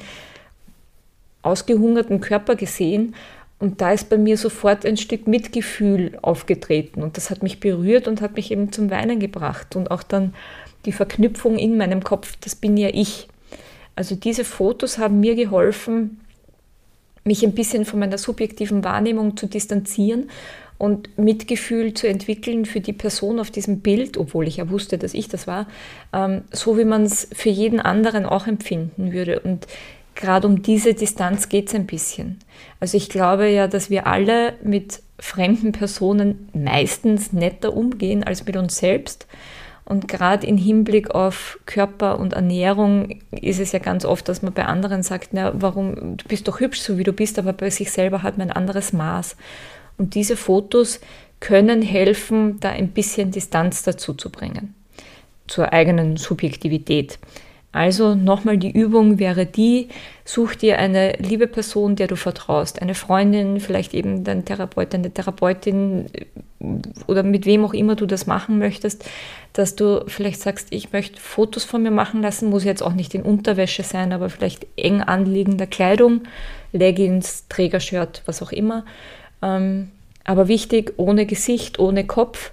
ausgehungerten 1.41 2.21
Körper 2.21 2.55
gesehen 2.55 3.15
und 3.59 3.81
da 3.81 3.91
ist 3.91 4.09
bei 4.09 4.17
mir 4.17 4.37
sofort 4.37 4.85
ein 4.85 4.97
Stück 4.97 5.27
Mitgefühl 5.27 6.17
aufgetreten 6.21 7.01
und 7.01 7.17
das 7.17 7.29
hat 7.29 7.43
mich 7.43 7.59
berührt 7.59 8.07
und 8.07 8.21
hat 8.21 8.35
mich 8.35 8.51
eben 8.51 8.71
zum 8.71 8.89
Weinen 8.89 9.19
gebracht 9.19 9.75
und 9.75 9.91
auch 9.91 10.03
dann 10.03 10.33
die 10.85 10.91
Verknüpfung 10.91 11.57
in 11.57 11.77
meinem 11.77 12.03
Kopf, 12.03 12.35
das 12.41 12.55
bin 12.55 12.77
ja 12.77 12.89
ich. 12.89 13.27
Also 13.95 14.15
diese 14.15 14.45
Fotos 14.45 14.97
haben 14.97 15.19
mir 15.19 15.35
geholfen, 15.35 16.21
mich 17.23 17.43
ein 17.43 17.53
bisschen 17.53 17.85
von 17.85 17.99
meiner 17.99 18.17
subjektiven 18.17 18.83
Wahrnehmung 18.83 19.37
zu 19.37 19.45
distanzieren 19.45 20.29
und 20.81 21.15
Mitgefühl 21.19 21.93
zu 21.93 22.07
entwickeln 22.07 22.65
für 22.65 22.81
die 22.81 22.91
Person 22.91 23.39
auf 23.39 23.51
diesem 23.51 23.81
Bild, 23.81 24.17
obwohl 24.17 24.47
ich 24.47 24.57
ja 24.57 24.71
wusste, 24.71 24.97
dass 24.97 25.13
ich 25.13 25.27
das 25.27 25.45
war, 25.45 25.67
ähm, 26.11 26.41
so 26.51 26.75
wie 26.75 26.85
man 26.85 27.03
es 27.03 27.27
für 27.33 27.49
jeden 27.49 27.79
anderen 27.79 28.25
auch 28.25 28.47
empfinden 28.47 29.13
würde. 29.13 29.41
Und 29.41 29.67
gerade 30.15 30.47
um 30.47 30.63
diese 30.63 30.95
Distanz 30.95 31.49
geht 31.49 31.67
es 31.67 31.75
ein 31.75 31.85
bisschen. 31.85 32.39
Also 32.79 32.97
ich 32.97 33.09
glaube 33.09 33.47
ja, 33.47 33.67
dass 33.67 33.91
wir 33.91 34.07
alle 34.07 34.53
mit 34.63 35.03
fremden 35.19 35.71
Personen 35.71 36.49
meistens 36.53 37.31
netter 37.31 37.77
umgehen 37.77 38.23
als 38.23 38.47
mit 38.47 38.57
uns 38.57 38.77
selbst. 38.77 39.27
Und 39.85 40.07
gerade 40.07 40.47
im 40.47 40.57
Hinblick 40.57 41.11
auf 41.11 41.59
Körper 41.67 42.17
und 42.17 42.33
Ernährung 42.33 43.19
ist 43.29 43.59
es 43.59 43.71
ja 43.71 43.79
ganz 43.79 44.03
oft, 44.03 44.27
dass 44.27 44.41
man 44.41 44.53
bei 44.53 44.65
anderen 44.65 45.03
sagt, 45.03 45.29
na, 45.33 45.51
warum, 45.53 46.17
du 46.17 46.27
bist 46.27 46.47
doch 46.47 46.59
hübsch, 46.59 46.81
so 46.81 46.97
wie 46.97 47.03
du 47.03 47.13
bist, 47.13 47.37
aber 47.37 47.53
bei 47.53 47.69
sich 47.69 47.91
selber 47.91 48.23
hat 48.23 48.39
man 48.39 48.49
ein 48.49 48.55
anderes 48.55 48.93
Maß. 48.93 49.35
Und 50.01 50.15
diese 50.15 50.35
Fotos 50.35 50.99
können 51.39 51.83
helfen, 51.83 52.59
da 52.59 52.69
ein 52.69 52.87
bisschen 52.87 53.29
Distanz 53.29 53.83
dazu 53.83 54.15
zu 54.15 54.31
bringen, 54.31 54.73
zur 55.45 55.71
eigenen 55.73 56.17
Subjektivität. 56.17 57.19
Also 57.71 58.15
nochmal 58.15 58.57
die 58.57 58.71
Übung 58.71 59.19
wäre 59.19 59.45
die, 59.45 59.89
such 60.25 60.55
dir 60.55 60.79
eine 60.79 61.13
liebe 61.19 61.45
Person, 61.45 61.95
der 61.95 62.07
du 62.07 62.15
vertraust, 62.15 62.81
eine 62.81 62.95
Freundin, 62.95 63.59
vielleicht 63.59 63.93
eben 63.93 64.23
dein 64.23 64.43
Therapeut, 64.43 64.95
eine 64.95 65.11
Therapeutin 65.11 66.07
oder 67.05 67.21
mit 67.21 67.45
wem 67.45 67.63
auch 67.63 67.75
immer 67.75 67.95
du 67.95 68.07
das 68.07 68.25
machen 68.25 68.57
möchtest, 68.57 69.05
dass 69.53 69.75
du 69.75 70.03
vielleicht 70.07 70.41
sagst, 70.41 70.69
ich 70.71 70.91
möchte 70.93 71.21
Fotos 71.21 71.63
von 71.63 71.83
mir 71.83 71.91
machen 71.91 72.23
lassen, 72.23 72.49
muss 72.49 72.63
jetzt 72.63 72.81
auch 72.81 72.93
nicht 72.93 73.13
in 73.13 73.21
Unterwäsche 73.21 73.83
sein, 73.83 74.13
aber 74.13 74.29
vielleicht 74.29 74.65
eng 74.77 75.01
anliegender 75.01 75.67
Kleidung, 75.67 76.21
Leggings, 76.71 77.45
Trägershirt, 77.49 78.23
was 78.25 78.41
auch 78.41 78.51
immer. 78.51 78.83
Ähm, 79.41 79.91
aber 80.23 80.47
wichtig, 80.47 80.93
ohne 80.97 81.25
Gesicht, 81.25 81.79
ohne 81.79 82.05
Kopf 82.05 82.51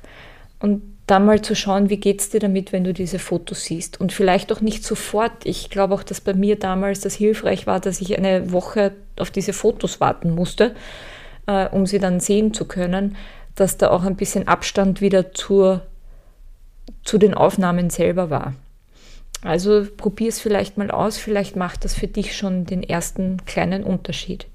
und 0.58 0.82
dann 1.06 1.24
mal 1.24 1.40
zu 1.40 1.54
schauen, 1.54 1.88
wie 1.88 1.96
geht 1.96 2.20
es 2.20 2.30
dir 2.30 2.40
damit, 2.40 2.72
wenn 2.72 2.84
du 2.84 2.92
diese 2.92 3.18
Fotos 3.18 3.64
siehst. 3.64 3.98
Und 3.98 4.12
vielleicht 4.12 4.52
auch 4.52 4.60
nicht 4.60 4.84
sofort. 4.84 5.32
Ich 5.44 5.70
glaube 5.70 5.94
auch, 5.94 6.02
dass 6.02 6.20
bei 6.20 6.34
mir 6.34 6.56
damals 6.56 7.00
das 7.00 7.14
hilfreich 7.14 7.66
war, 7.66 7.80
dass 7.80 8.00
ich 8.00 8.18
eine 8.18 8.52
Woche 8.52 8.92
auf 9.18 9.30
diese 9.30 9.54
Fotos 9.54 10.00
warten 10.00 10.34
musste, 10.34 10.74
äh, 11.46 11.66
um 11.68 11.86
sie 11.86 11.98
dann 11.98 12.20
sehen 12.20 12.52
zu 12.52 12.66
können, 12.66 13.16
dass 13.54 13.78
da 13.78 13.90
auch 13.90 14.04
ein 14.04 14.16
bisschen 14.16 14.48
Abstand 14.48 15.00
wieder 15.00 15.32
zur, 15.32 15.82
zu 17.04 17.16
den 17.16 17.32
Aufnahmen 17.32 17.88
selber 17.88 18.28
war. 18.28 18.54
Also 19.42 19.86
probier 19.96 20.28
es 20.28 20.40
vielleicht 20.40 20.76
mal 20.76 20.90
aus, 20.90 21.16
vielleicht 21.16 21.56
macht 21.56 21.84
das 21.84 21.94
für 21.94 22.08
dich 22.08 22.36
schon 22.36 22.66
den 22.66 22.82
ersten 22.82 23.44
kleinen 23.46 23.82
Unterschied. 23.82 24.46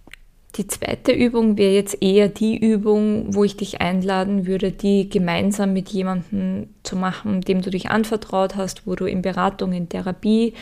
Die 0.56 0.68
zweite 0.68 1.12
Übung 1.12 1.58
wäre 1.58 1.74
jetzt 1.74 1.98
eher 2.02 2.30
die 2.30 2.58
Übung, 2.58 3.34
wo 3.34 3.44
ich 3.44 3.58
dich 3.58 3.82
einladen 3.82 4.46
würde, 4.46 4.72
die 4.72 5.10
gemeinsam 5.10 5.74
mit 5.74 5.90
jemandem 5.90 6.68
zu 6.84 6.96
machen, 6.96 7.42
dem 7.42 7.64
du 7.64 7.72
dich 7.72 7.90
anvertraut 7.90 8.56
hast, 8.56 8.86
wo 8.86 8.94
du 8.94 9.06
in 9.06 9.24
Beratung, 9.24 9.74
in 9.74 9.90
Therapie 9.90 10.54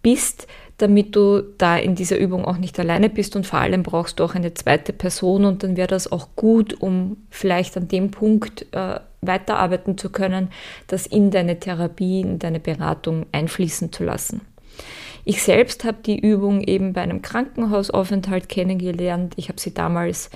bist, 0.00 0.46
damit 0.78 1.14
du 1.14 1.42
da 1.58 1.76
in 1.76 1.94
dieser 1.94 2.16
Übung 2.16 2.46
auch 2.46 2.56
nicht 2.56 2.78
alleine 2.78 3.10
bist 3.10 3.36
und 3.36 3.46
vor 3.46 3.58
allem 3.58 3.82
brauchst 3.82 4.18
du 4.18 4.24
auch 4.24 4.34
eine 4.34 4.54
zweite 4.54 4.94
Person 4.94 5.44
und 5.44 5.62
dann 5.62 5.76
wäre 5.76 5.88
das 5.88 6.10
auch 6.10 6.28
gut, 6.34 6.80
um 6.80 7.18
vielleicht 7.28 7.76
an 7.76 7.88
dem 7.88 8.10
Punkt 8.10 8.64
äh, 8.72 9.00
weiterarbeiten 9.20 9.98
zu 9.98 10.08
können, 10.08 10.48
das 10.86 11.06
in 11.06 11.30
deine 11.30 11.58
Therapie, 11.58 12.20
in 12.20 12.38
deine 12.38 12.60
Beratung 12.60 13.26
einfließen 13.32 13.92
zu 13.92 14.04
lassen. 14.04 14.40
Ich 15.24 15.42
selbst 15.42 15.84
habe 15.84 15.98
die 16.04 16.18
Übung 16.18 16.60
eben 16.62 16.92
bei 16.92 17.02
einem 17.02 17.22
Krankenhausaufenthalt 17.22 18.48
kennengelernt. 18.48 19.34
Ich 19.36 19.48
habe 19.48 19.60
sie 19.60 19.74
damals 19.74 20.30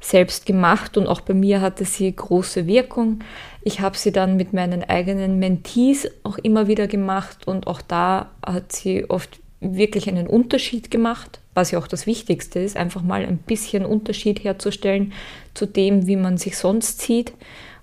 selbst 0.00 0.46
gemacht 0.46 0.96
und 0.96 1.06
auch 1.06 1.20
bei 1.20 1.34
mir 1.34 1.60
hatte 1.60 1.84
sie 1.84 2.14
große 2.14 2.66
Wirkung. 2.66 3.20
Ich 3.62 3.80
habe 3.80 3.96
sie 3.96 4.12
dann 4.12 4.36
mit 4.36 4.52
meinen 4.52 4.84
eigenen 4.84 5.38
Mentees 5.38 6.08
auch 6.22 6.38
immer 6.38 6.68
wieder 6.68 6.86
gemacht 6.86 7.46
und 7.46 7.66
auch 7.66 7.82
da 7.82 8.30
hat 8.44 8.72
sie 8.72 9.08
oft 9.08 9.40
wirklich 9.60 10.08
einen 10.08 10.26
Unterschied 10.26 10.90
gemacht, 10.90 11.40
was 11.54 11.70
ja 11.70 11.78
auch 11.78 11.88
das 11.88 12.06
Wichtigste 12.06 12.60
ist, 12.60 12.76
einfach 12.76 13.02
mal 13.02 13.24
ein 13.24 13.38
bisschen 13.38 13.84
Unterschied 13.84 14.44
herzustellen 14.44 15.12
zu 15.54 15.66
dem, 15.66 16.06
wie 16.06 16.16
man 16.16 16.36
sich 16.36 16.56
sonst 16.56 17.00
sieht 17.00 17.32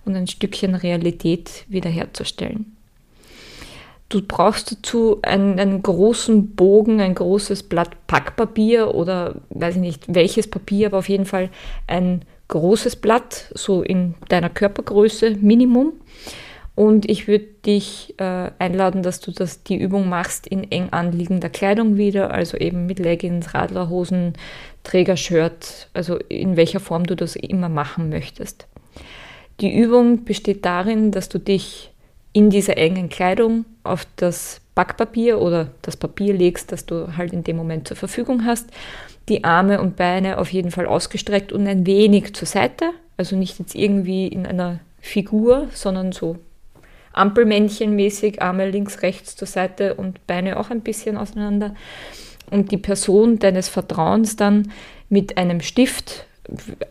und 0.05 0.15
ein 0.15 0.27
Stückchen 0.27 0.75
Realität 0.75 1.65
wiederherzustellen. 1.67 2.77
Du 4.13 4.21
brauchst 4.21 4.71
dazu 4.71 5.17
einen, 5.23 5.59
einen, 5.59 5.81
großen 5.81 6.55
Bogen, 6.55 7.01
ein 7.01 7.15
großes 7.15 7.63
Blatt 7.63 8.05
Packpapier 8.05 8.93
oder 8.93 9.33
weiß 9.49 9.73
ich 9.77 9.81
nicht 9.81 10.03
welches 10.07 10.47
Papier, 10.47 10.85
aber 10.85 10.99
auf 10.99 11.09
jeden 11.09 11.25
Fall 11.25 11.49
ein 11.87 12.21
großes 12.49 12.97
Blatt, 12.97 13.51
so 13.55 13.81
in 13.81 14.13
deiner 14.29 14.51
Körpergröße 14.51 15.31
Minimum. 15.41 15.93
Und 16.75 17.09
ich 17.09 17.27
würde 17.27 17.47
dich 17.65 18.13
äh, 18.19 18.51
einladen, 18.59 19.01
dass 19.01 19.19
du 19.19 19.31
das, 19.31 19.63
die 19.63 19.77
Übung 19.77 20.07
machst 20.09 20.45
in 20.45 20.71
eng 20.71 20.89
anliegender 20.91 21.49
Kleidung 21.49 21.97
wieder, 21.97 22.29
also 22.29 22.55
eben 22.55 22.85
mit 22.85 22.99
Leggings, 22.99 23.55
Radlerhosen, 23.55 24.33
Trägershirt, 24.83 25.89
also 25.95 26.17
in 26.17 26.55
welcher 26.55 26.79
Form 26.79 27.07
du 27.07 27.15
das 27.15 27.35
immer 27.35 27.69
machen 27.69 28.09
möchtest. 28.09 28.67
Die 29.59 29.75
Übung 29.75 30.23
besteht 30.23 30.65
darin, 30.65 31.09
dass 31.09 31.29
du 31.29 31.39
dich 31.39 31.92
in 32.33 32.49
dieser 32.49 32.77
engen 32.77 33.09
Kleidung 33.09 33.65
auf 33.83 34.05
das 34.15 34.59
Backpapier 34.75 35.39
oder 35.39 35.69
das 35.83 35.95
Papier 35.95 36.33
legst, 36.33 36.71
das 36.71 36.85
du 36.85 37.15
halt 37.15 37.31
in 37.31 37.43
dem 37.43 37.55
Moment 37.55 37.87
zur 37.87 37.95
Verfügung 37.95 38.45
hast. 38.45 38.69
Die 39.29 39.43
Arme 39.43 39.79
und 39.79 39.95
Beine 39.95 40.39
auf 40.39 40.51
jeden 40.51 40.71
Fall 40.71 40.87
ausgestreckt 40.87 41.53
und 41.53 41.67
ein 41.67 41.85
wenig 41.85 42.33
zur 42.33 42.47
Seite. 42.47 42.89
Also 43.15 43.35
nicht 43.35 43.59
jetzt 43.59 43.75
irgendwie 43.75 44.27
in 44.27 44.45
einer 44.45 44.79
Figur, 44.99 45.67
sondern 45.71 46.11
so 46.11 46.37
Ampelmännchen-mäßig, 47.13 48.41
Arme 48.41 48.69
links, 48.69 49.03
rechts 49.03 49.35
zur 49.35 49.47
Seite 49.47 49.93
und 49.93 50.25
Beine 50.25 50.59
auch 50.59 50.71
ein 50.71 50.81
bisschen 50.81 51.17
auseinander. 51.17 51.75
Und 52.49 52.71
die 52.71 52.77
Person 52.77 53.37
deines 53.37 53.69
Vertrauens 53.69 54.35
dann 54.35 54.71
mit 55.09 55.37
einem 55.37 55.61
Stift, 55.61 56.25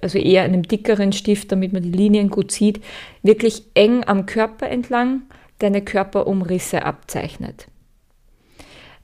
also 0.00 0.18
eher 0.18 0.42
einem 0.42 0.62
dickeren 0.62 1.12
Stift, 1.12 1.52
damit 1.52 1.72
man 1.72 1.82
die 1.82 1.90
Linien 1.90 2.30
gut 2.30 2.52
sieht, 2.52 2.80
wirklich 3.22 3.64
eng 3.74 4.04
am 4.04 4.26
Körper 4.26 4.68
entlang 4.68 5.22
deine 5.58 5.82
Körperumrisse 5.82 6.84
abzeichnet. 6.84 7.66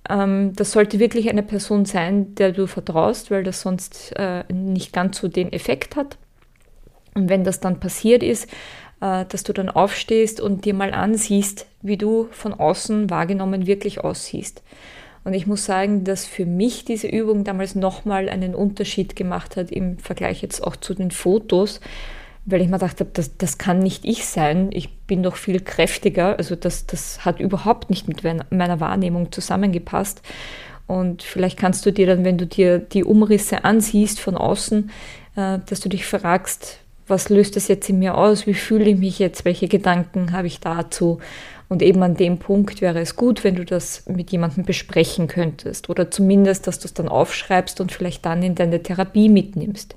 Ähm, 0.08 0.52
das 0.54 0.72
sollte 0.72 0.98
wirklich 0.98 1.28
eine 1.28 1.42
Person 1.42 1.84
sein, 1.84 2.34
der 2.34 2.52
du 2.52 2.66
vertraust, 2.66 3.30
weil 3.30 3.44
das 3.44 3.60
sonst 3.60 4.12
äh, 4.16 4.44
nicht 4.52 4.92
ganz 4.92 5.18
so 5.18 5.28
den 5.28 5.52
Effekt 5.52 5.96
hat. 5.96 6.16
Und 7.14 7.28
wenn 7.28 7.44
das 7.44 7.60
dann 7.60 7.80
passiert 7.80 8.22
ist, 8.22 8.48
äh, 9.00 9.24
dass 9.26 9.42
du 9.42 9.52
dann 9.52 9.68
aufstehst 9.68 10.40
und 10.40 10.64
dir 10.64 10.74
mal 10.74 10.92
ansiehst, 10.92 11.66
wie 11.82 11.96
du 11.96 12.28
von 12.30 12.54
außen 12.54 13.10
wahrgenommen 13.10 13.66
wirklich 13.66 14.00
aussiehst. 14.00 14.62
Und 15.28 15.34
ich 15.34 15.46
muss 15.46 15.66
sagen, 15.66 16.04
dass 16.04 16.24
für 16.24 16.46
mich 16.46 16.86
diese 16.86 17.06
Übung 17.06 17.44
damals 17.44 17.74
nochmal 17.74 18.30
einen 18.30 18.54
Unterschied 18.54 19.14
gemacht 19.14 19.56
hat 19.58 19.70
im 19.70 19.98
Vergleich 19.98 20.40
jetzt 20.40 20.66
auch 20.66 20.74
zu 20.74 20.94
den 20.94 21.10
Fotos, 21.10 21.82
weil 22.46 22.62
ich 22.62 22.68
mir 22.68 22.78
gedacht 22.78 23.00
habe, 23.00 23.10
das, 23.12 23.36
das 23.36 23.58
kann 23.58 23.80
nicht 23.80 24.06
ich 24.06 24.24
sein. 24.24 24.70
Ich 24.72 24.90
bin 25.00 25.22
doch 25.22 25.36
viel 25.36 25.60
kräftiger. 25.60 26.38
Also 26.38 26.56
das, 26.56 26.86
das 26.86 27.26
hat 27.26 27.40
überhaupt 27.40 27.90
nicht 27.90 28.08
mit 28.08 28.22
meiner 28.24 28.80
Wahrnehmung 28.80 29.30
zusammengepasst. 29.30 30.22
Und 30.86 31.22
vielleicht 31.22 31.58
kannst 31.58 31.84
du 31.84 31.92
dir 31.92 32.06
dann, 32.06 32.24
wenn 32.24 32.38
du 32.38 32.46
dir 32.46 32.78
die 32.78 33.04
Umrisse 33.04 33.66
ansiehst 33.66 34.20
von 34.20 34.34
außen, 34.34 34.90
äh, 35.36 35.58
dass 35.66 35.80
du 35.80 35.90
dich 35.90 36.06
fragst, 36.06 36.78
was 37.08 37.28
löst 37.28 37.56
das 37.56 37.68
jetzt 37.68 37.88
in 37.88 37.98
mir 37.98 38.16
aus? 38.16 38.46
Wie 38.46 38.54
fühle 38.54 38.90
ich 38.90 38.98
mich 38.98 39.18
jetzt? 39.18 39.44
Welche 39.44 39.68
Gedanken 39.68 40.32
habe 40.32 40.46
ich 40.46 40.60
dazu? 40.60 41.18
Und 41.68 41.82
eben 41.82 42.02
an 42.02 42.14
dem 42.14 42.38
Punkt 42.38 42.80
wäre 42.80 43.00
es 43.00 43.16
gut, 43.16 43.44
wenn 43.44 43.56
du 43.56 43.64
das 43.64 44.06
mit 44.06 44.30
jemandem 44.30 44.64
besprechen 44.64 45.28
könntest 45.28 45.90
oder 45.90 46.10
zumindest, 46.10 46.66
dass 46.66 46.78
du 46.78 46.86
es 46.86 46.94
dann 46.94 47.08
aufschreibst 47.08 47.80
und 47.80 47.92
vielleicht 47.92 48.24
dann 48.24 48.42
in 48.42 48.54
deine 48.54 48.82
Therapie 48.82 49.28
mitnimmst. 49.28 49.94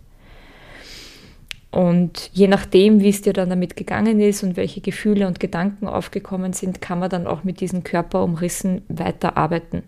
Und 1.71 2.29
je 2.33 2.49
nachdem, 2.49 2.99
wie 2.99 3.09
es 3.09 3.21
dir 3.21 3.31
dann 3.31 3.49
damit 3.49 3.77
gegangen 3.77 4.19
ist 4.19 4.43
und 4.43 4.57
welche 4.57 4.81
Gefühle 4.81 5.25
und 5.25 5.39
Gedanken 5.39 5.87
aufgekommen 5.87 6.51
sind, 6.51 6.81
kann 6.81 6.99
man 6.99 7.09
dann 7.09 7.27
auch 7.27 7.45
mit 7.45 7.61
diesen 7.61 7.85
Körperumrissen 7.85 8.81
weiterarbeiten. 8.89 9.83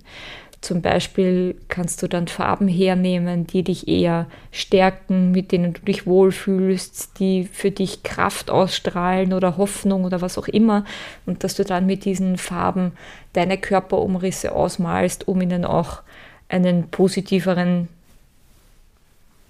Zum 0.64 0.82
Beispiel 0.82 1.56
kannst 1.68 2.02
du 2.02 2.08
dann 2.08 2.30
Farben 2.30 2.70
hernehmen, 2.70 3.46
die 3.46 3.64
dich 3.64 3.90
eher 3.90 4.28
stärken, 4.54 5.32
mit 5.32 5.52
denen 5.52 5.74
du 5.74 5.82
dich 5.82 6.08
wohlfühlst, 6.08 7.20
die 7.20 7.44
für 7.52 7.70
dich 7.70 8.04
Kraft 8.04 8.50
ausstrahlen 8.50 9.34
oder 9.34 9.58
Hoffnung 9.58 10.06
oder 10.06 10.22
was 10.22 10.38
auch 10.38 10.48
immer. 10.48 10.86
Und 11.26 11.44
dass 11.44 11.56
du 11.56 11.66
dann 11.66 11.86
mit 11.86 12.06
diesen 12.06 12.38
Farben 12.38 12.94
deine 13.34 13.58
Körperumrisse 13.58 14.54
ausmalst, 14.54 15.28
um 15.28 15.42
ihnen 15.42 15.66
auch 15.66 16.02
einen 16.48 16.88
positiveren 16.88 17.90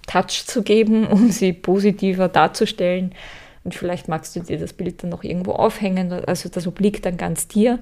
Touch 0.08 0.46
zu 0.46 0.64
geben, 0.64 1.06
um 1.06 1.30
sie 1.30 1.52
positiver 1.52 2.26
darzustellen. 2.26 3.14
Und 3.64 3.74
vielleicht 3.74 4.08
magst 4.08 4.36
du 4.36 4.40
dir 4.40 4.58
das 4.58 4.74
Bild 4.74 5.02
dann 5.02 5.10
noch 5.10 5.24
irgendwo 5.24 5.52
aufhängen. 5.52 6.12
Also 6.12 6.50
das 6.50 6.66
obliegt 6.66 7.06
dann 7.06 7.16
ganz 7.16 7.48
dir. 7.48 7.78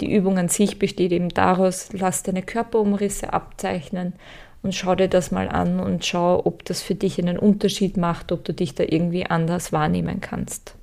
Die 0.00 0.12
Übung 0.12 0.38
an 0.38 0.48
sich 0.48 0.78
besteht 0.78 1.10
eben 1.10 1.28
daraus, 1.28 1.88
lass 1.92 2.22
deine 2.22 2.42
Körperumrisse 2.42 3.32
abzeichnen 3.32 4.14
und 4.62 4.74
schau 4.74 4.94
dir 4.94 5.08
das 5.08 5.32
mal 5.32 5.48
an 5.48 5.80
und 5.80 6.04
schau, 6.04 6.40
ob 6.44 6.64
das 6.64 6.82
für 6.82 6.94
dich 6.94 7.20
einen 7.20 7.38
Unterschied 7.38 7.96
macht, 7.96 8.32
ob 8.32 8.44
du 8.44 8.54
dich 8.54 8.74
da 8.74 8.84
irgendwie 8.84 9.26
anders 9.26 9.72
wahrnehmen 9.72 10.20
kannst. 10.20 10.76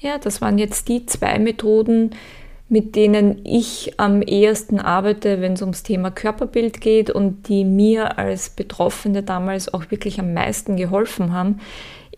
Ja, 0.00 0.18
das 0.18 0.40
waren 0.40 0.58
jetzt 0.58 0.88
die 0.88 1.06
zwei 1.06 1.38
Methoden, 1.38 2.10
mit 2.68 2.96
denen 2.96 3.40
ich 3.44 3.94
am 3.98 4.22
ehesten 4.22 4.78
arbeite, 4.78 5.40
wenn 5.40 5.54
es 5.54 5.62
ums 5.62 5.82
Thema 5.82 6.10
Körperbild 6.10 6.80
geht 6.80 7.10
und 7.10 7.48
die 7.48 7.64
mir 7.64 8.18
als 8.18 8.50
Betroffene 8.50 9.22
damals 9.22 9.72
auch 9.72 9.90
wirklich 9.90 10.20
am 10.20 10.34
meisten 10.34 10.76
geholfen 10.76 11.32
haben. 11.32 11.60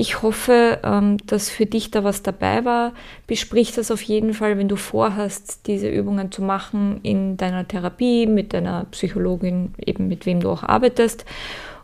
Ich 0.00 0.22
hoffe, 0.22 0.78
ähm, 0.82 1.18
dass 1.26 1.50
für 1.50 1.66
dich 1.66 1.90
da 1.90 2.02
was 2.02 2.22
dabei 2.22 2.64
war. 2.64 2.94
Besprich 3.26 3.72
das 3.72 3.90
auf 3.90 4.00
jeden 4.00 4.32
Fall, 4.32 4.56
wenn 4.56 4.66
du 4.66 4.76
vorhast, 4.76 5.66
diese 5.66 5.90
Übungen 5.90 6.32
zu 6.32 6.40
machen 6.40 7.00
in 7.02 7.36
deiner 7.36 7.68
Therapie, 7.68 8.24
mit 8.24 8.54
deiner 8.54 8.86
Psychologin, 8.92 9.74
eben 9.76 10.08
mit 10.08 10.24
wem 10.24 10.40
du 10.40 10.48
auch 10.48 10.62
arbeitest. 10.62 11.26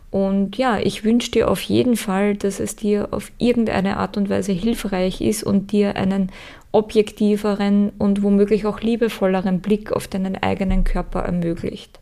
Und 0.09 0.57
ja, 0.57 0.79
ich 0.79 1.03
wünsche 1.03 1.29
dir 1.29 1.47
auf 1.47 1.61
jeden 1.61 1.95
Fall, 1.95 2.33
dass 2.33 2.59
es 2.59 2.75
dir 2.75 3.09
auf 3.11 3.31
irgendeine 3.37 3.97
Art 3.97 4.17
und 4.17 4.31
Weise 4.31 4.51
hilfreich 4.51 5.21
ist 5.21 5.43
und 5.43 5.71
dir 5.71 5.95
einen 5.95 6.31
objektiveren 6.71 7.91
und 7.99 8.23
womöglich 8.23 8.65
auch 8.65 8.81
liebevolleren 8.81 9.59
Blick 9.59 9.91
auf 9.91 10.07
deinen 10.07 10.41
eigenen 10.41 10.85
Körper 10.85 11.19
ermöglicht. 11.19 11.99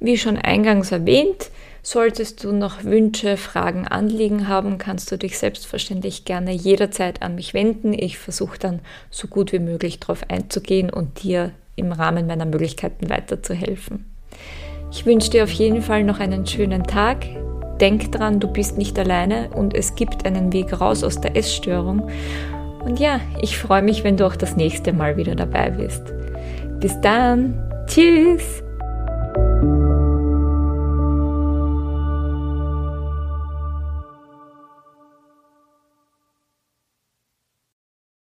Wie 0.00 0.18
schon 0.18 0.36
eingangs 0.36 0.92
erwähnt, 0.92 1.50
solltest 1.82 2.44
du 2.44 2.52
noch 2.52 2.84
Wünsche, 2.84 3.36
Fragen, 3.36 3.86
Anliegen 3.86 4.48
haben, 4.48 4.78
kannst 4.78 5.10
du 5.10 5.16
dich 5.16 5.38
selbstverständlich 5.38 6.24
gerne 6.24 6.52
jederzeit 6.52 7.22
an 7.22 7.34
mich 7.34 7.54
wenden. 7.54 7.92
Ich 7.92 8.18
versuche 8.18 8.58
dann 8.58 8.80
so 9.10 9.28
gut 9.28 9.52
wie 9.52 9.58
möglich 9.58 10.00
darauf 10.00 10.28
einzugehen 10.28 10.90
und 10.90 11.22
dir 11.22 11.52
im 11.76 11.92
Rahmen 11.92 12.26
meiner 12.26 12.46
Möglichkeiten 12.46 13.08
weiterzuhelfen. 13.08 14.04
Ich 14.92 15.06
wünsche 15.06 15.30
dir 15.30 15.44
auf 15.44 15.50
jeden 15.50 15.82
Fall 15.82 16.04
noch 16.04 16.20
einen 16.20 16.46
schönen 16.46 16.84
Tag. 16.84 17.26
Denk 17.80 18.12
dran, 18.12 18.40
du 18.40 18.48
bist 18.48 18.76
nicht 18.76 18.98
alleine 18.98 19.48
und 19.50 19.74
es 19.74 19.94
gibt 19.94 20.26
einen 20.26 20.52
Weg 20.52 20.80
raus 20.80 21.02
aus 21.02 21.20
der 21.20 21.36
Essstörung. 21.36 22.10
Und 22.84 22.98
ja, 22.98 23.20
ich 23.40 23.58
freue 23.58 23.82
mich, 23.82 24.04
wenn 24.04 24.16
du 24.16 24.26
auch 24.26 24.36
das 24.36 24.56
nächste 24.56 24.92
Mal 24.92 25.16
wieder 25.16 25.34
dabei 25.34 25.70
bist. 25.70 26.02
Bis 26.80 27.00
dann. 27.00 27.62
Tschüss. 27.86 28.62